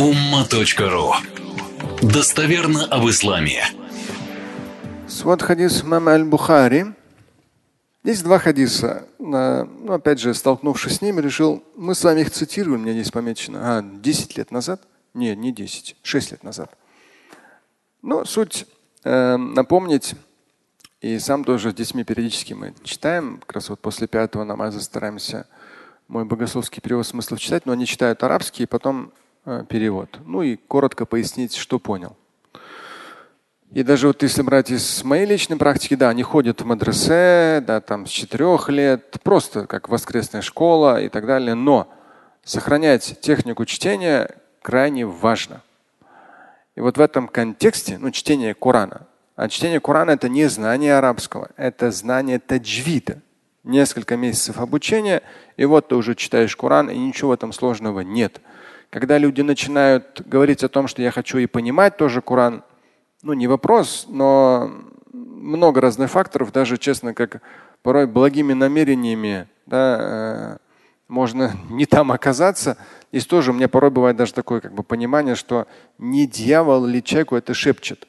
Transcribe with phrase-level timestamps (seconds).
[0.00, 1.12] umma.ru
[2.00, 3.62] Достоверно об исламе.
[5.06, 6.94] Свод хадис мама аль-Бухари.
[8.02, 9.06] Здесь два хадиса.
[9.18, 13.10] Ну, опять же, столкнувшись с ними, решил, мы с вами их цитируем, у меня здесь
[13.10, 13.78] помечено.
[13.78, 14.80] А, 10 лет назад?
[15.12, 16.74] Не, не 10, 6 лет назад.
[18.00, 18.66] Ну, суть
[19.04, 20.14] э, напомнить,
[21.02, 25.46] и сам тоже с детьми периодически мы читаем, как раз вот после пятого намаза стараемся
[26.08, 29.12] мой богословский перевод смыслов читать, но они читают арабский, и потом
[29.68, 30.18] перевод.
[30.24, 32.16] Ну и коротко пояснить, что понял.
[33.72, 37.80] И даже вот если брать из моей личной практики, да, они ходят в мадресе, да,
[37.80, 41.54] там с четырех лет, просто как воскресная школа и так далее.
[41.54, 41.88] Но
[42.42, 45.62] сохранять технику чтения крайне важно.
[46.74, 49.06] И вот в этом контексте, ну, чтение Корана.
[49.36, 53.20] А чтение Корана это не знание арабского, это знание таджвида.
[53.62, 55.22] Несколько месяцев обучения,
[55.56, 58.40] и вот ты уже читаешь Коран, и ничего в этом сложного нет.
[58.90, 62.64] Когда люди начинают говорить о том, что я хочу и понимать тоже Коран,
[63.22, 64.70] ну не вопрос, но
[65.12, 67.40] много разных факторов, даже честно, как
[67.82, 70.56] порой благими намерениями да, э,
[71.06, 72.76] можно не там оказаться.
[73.12, 75.66] Здесь тоже у меня порой бывает даже такое как бы понимание, что
[75.98, 78.06] не дьявол или человеку это шепчет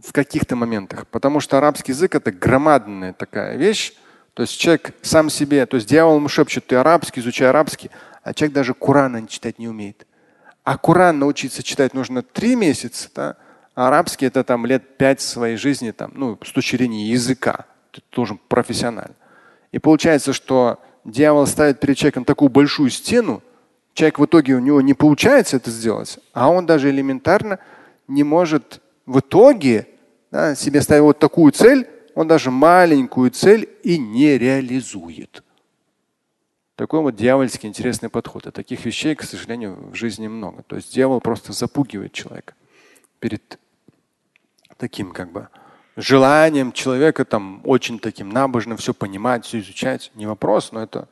[0.00, 1.06] в каких-то моментах.
[1.08, 3.92] Потому что арабский язык это громадная такая вещь.
[4.34, 7.90] То есть человек сам себе, то есть дьявол ему шепчет, ты арабский, изучай арабский,
[8.22, 10.06] а человек даже Корана читать не умеет.
[10.64, 13.36] А Коран научиться читать нужно три месяца, да?
[13.74, 17.66] арабский это там лет пять своей жизни, там, ну, с точки зрения языка.
[17.92, 19.14] Ты должен профессионально.
[19.72, 23.42] И получается, что дьявол ставит перед человеком такую большую стену,
[23.94, 27.58] человек в итоге у него не получается это сделать, а он даже элементарно
[28.06, 29.86] не может в итоге
[30.30, 35.42] да, себе ставить вот такую цель, он даже маленькую цель и не реализует.
[36.80, 38.46] Такой вот дьявольский интересный подход.
[38.46, 40.62] И таких вещей, к сожалению, в жизни много.
[40.62, 42.54] То есть дьявол просто запугивает человека
[43.18, 43.58] перед
[44.78, 45.50] таким как бы
[45.96, 50.10] желанием человека там очень таким набожным все понимать, все изучать.
[50.14, 51.10] Не вопрос, но это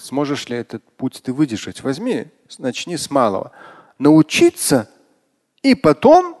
[0.00, 1.80] сможешь ли этот путь ты выдержать?
[1.84, 2.26] Возьми,
[2.58, 3.52] начни с малого.
[4.00, 4.90] Научиться
[5.62, 6.36] и потом,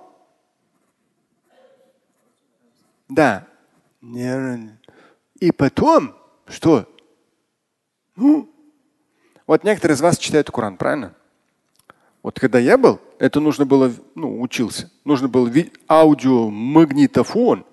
[3.08, 3.46] да,
[5.38, 6.16] и потом,
[6.48, 6.91] что?
[9.46, 11.14] Вот некоторые из вас читают Коран, правильно?
[12.22, 14.90] Вот когда я был, это нужно было, ну, учился.
[15.04, 15.50] Нужно было
[15.88, 17.64] аудиомагнитофон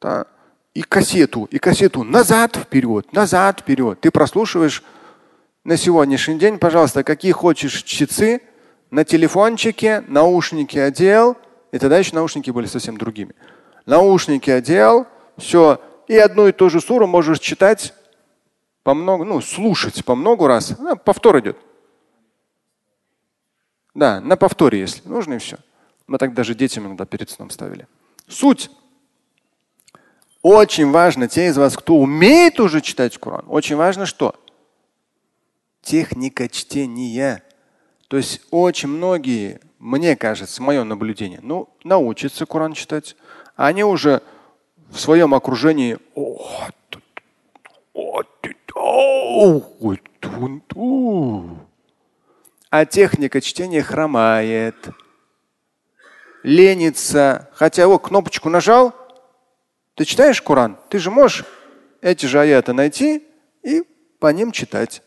[0.00, 0.26] да,
[0.74, 4.00] и кассету, и кассету назад, вперед, назад, вперед.
[4.00, 4.82] Ты прослушиваешь
[5.64, 8.40] на сегодняшний день, пожалуйста, какие хочешь чтецы
[8.90, 11.36] на телефончике, наушники одел,
[11.72, 13.34] и тогда еще наушники были совсем другими.
[13.84, 17.92] Наушники одел, все, и одну и ту же суру можешь читать
[18.86, 20.70] по много, ну, слушать по много раз.
[20.78, 21.58] А, повтор идет.
[23.96, 25.56] Да, на повторе, если нужно, и все.
[26.06, 27.88] Мы так даже детям иногда перед сном ставили.
[28.28, 28.70] Суть.
[30.40, 34.36] Очень важно, те из вас, кто умеет уже читать Коран, очень важно что?
[35.82, 37.42] Техника чтения.
[38.06, 43.16] То есть очень многие, мне кажется, мое наблюдение, ну, научатся Коран читать,
[43.56, 44.22] а они уже
[44.90, 45.98] в своем окружении
[52.70, 54.76] а техника чтения хромает,
[56.42, 57.50] ленится.
[57.54, 58.94] Хотя его кнопочку нажал,
[59.94, 61.44] ты читаешь Коран, ты же можешь
[62.00, 63.26] эти же аяты найти
[63.62, 63.82] и
[64.18, 65.02] по ним читать.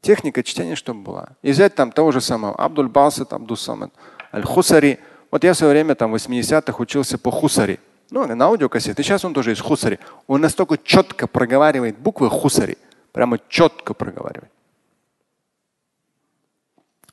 [0.00, 1.28] Техника чтения, чтобы была.
[1.40, 3.90] И взять там того же самого Абдуль Басит, Абдул Самад,
[4.32, 4.98] Аль-Хусари.
[5.30, 7.80] Вот я в свое время там в 80-х учился по Хусари.
[8.10, 9.02] Ну, на аудиокассете.
[9.02, 9.98] Сейчас он тоже есть Хусари.
[10.26, 12.76] Он настолько четко проговаривает буквы Хусари.
[13.14, 14.50] Прямо четко проговаривает.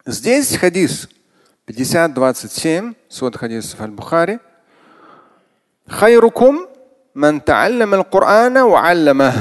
[0.04, 1.08] Здесь хадис
[1.68, 4.40] 50-27, свод хадисов Аль-Бухари.
[5.86, 6.68] Хайрукум
[7.14, 9.32] ман аль-Кур'ана ва аллама.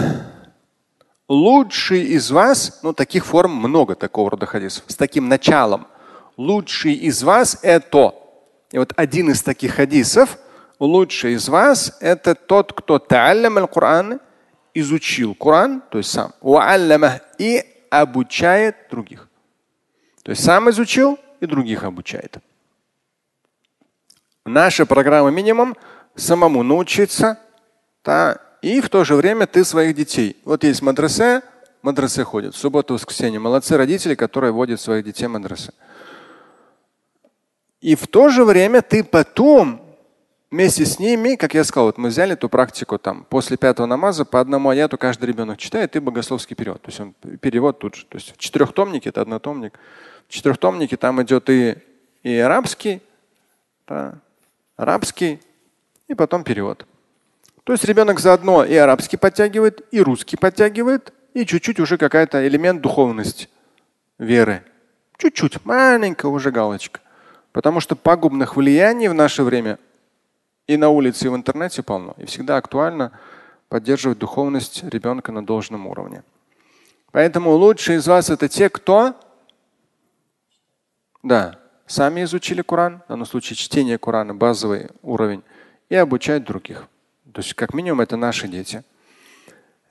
[1.28, 5.86] Лучший из вас, ну таких форм много такого рода хадисов, с таким началом.
[6.36, 8.14] Лучший из вас это.
[8.70, 10.36] И вот один из таких хадисов,
[10.78, 14.20] лучший из вас это тот, кто та'аллам аль-Кур'ан,
[14.74, 16.32] изучил Коран, то есть сам,
[17.38, 19.28] и обучает других.
[20.22, 22.38] То есть сам изучил и других обучает.
[24.44, 25.76] Наша программа минимум
[26.14, 27.38] самому научиться,
[28.04, 30.36] да, и в то же время ты своих детей.
[30.44, 31.42] Вот есть мадресе,
[31.82, 32.54] мадресе ходят.
[32.54, 33.38] Суббота, воскресенье.
[33.38, 35.72] Молодцы родители, которые водят своих детей в мадресе.
[37.80, 39.79] И в то же время ты потом
[40.50, 44.24] вместе с ними, как я сказал, вот мы взяли эту практику там после пятого намаза
[44.24, 46.82] по одному аяту каждый ребенок читает и богословский перевод.
[46.82, 48.06] То есть он перевод тут же.
[48.06, 49.78] То есть в четырехтомнике это однотомник.
[50.28, 51.76] В четырехтомнике там идет и,
[52.22, 53.02] и арабский,
[53.86, 54.14] да,
[54.76, 55.40] арабский,
[56.08, 56.86] и потом перевод.
[57.64, 62.80] То есть ребенок заодно и арабский подтягивает, и русский подтягивает, и чуть-чуть уже какая-то элемент
[62.80, 63.48] духовности,
[64.18, 64.64] веры.
[65.18, 67.00] Чуть-чуть, маленькая уже галочка.
[67.52, 69.78] Потому что пагубных влияний в наше время
[70.70, 72.14] и на улице, и в интернете полно.
[72.16, 73.10] И всегда актуально
[73.68, 76.22] поддерживать духовность ребенка на должном уровне.
[77.10, 79.16] Поэтому лучшие из вас это те, кто
[81.24, 81.58] да,
[81.88, 85.42] сами изучили Коран, в данном случае чтение Корана, базовый уровень,
[85.88, 86.86] и обучают других.
[87.32, 88.84] То есть, как минимум, это наши дети.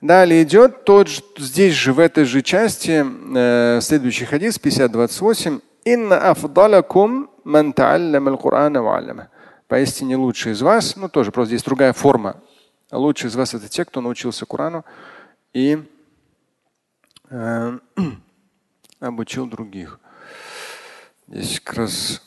[0.00, 5.60] Далее идет тот же, здесь же, в этой же части, э, следующий хадис, 50-28.
[5.84, 9.28] Инна афдалакум ман та'аллама
[9.70, 12.42] Поистине лучший из вас, ну тоже просто здесь другая форма.
[12.90, 14.84] Лучший из вас это те, кто научился Корану
[15.52, 15.80] и
[17.28, 17.78] э,
[19.00, 20.00] обучил других.
[21.28, 22.20] Здесь как раз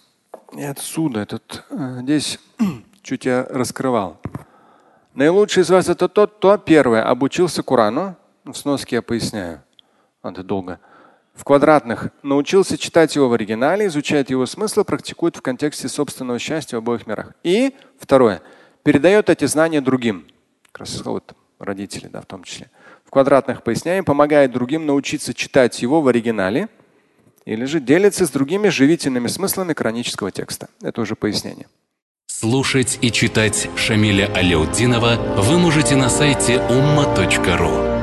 [0.53, 2.39] не отсюда этот, э, здесь
[3.01, 4.21] чуть я раскрывал.
[5.13, 8.15] Наилучший из вас это тот, кто первое обучился Корану.
[8.45, 9.61] В сноске я поясняю.
[10.23, 10.79] Это долго
[11.33, 16.77] в квадратных научился читать его в оригинале, изучает его смысл, практикует в контексте собственного счастья
[16.77, 17.33] в обоих мирах.
[17.43, 18.41] И второе,
[18.83, 20.27] передает эти знания другим.
[20.71, 22.69] Как раз вот родители, да, в том числе.
[23.05, 26.69] В квадратных поясняем, помогает другим научиться читать его в оригинале
[27.45, 30.69] или же делится с другими живительными смыслами коранического текста.
[30.81, 31.67] Это уже пояснение.
[32.27, 38.02] Слушать и читать Шамиля Аляутдинова вы можете на сайте umma.ru.